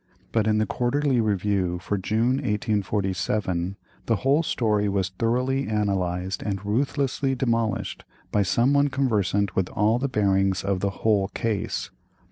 But 0.31 0.47
in 0.47 0.57
the 0.57 0.65
Quarterly 0.65 1.21
Review 1.21 1.77
for 1.77 1.95
June 1.95 2.37
1847, 2.37 3.77
the 4.07 4.15
whole 4.15 4.41
story 4.41 4.89
was 4.89 5.09
thoroughly 5.09 5.67
analysed 5.67 6.41
and 6.41 6.65
ruthlessly 6.65 7.35
demolished 7.35 8.03
by 8.31 8.41
some 8.41 8.73
one 8.73 8.87
conversant 8.87 9.55
with 9.55 9.69
all 9.69 9.99
the 9.99 10.09
bearings 10.09 10.63
of 10.63 10.79
the 10.79 10.89
whole 11.05 11.27
case. 11.35 11.91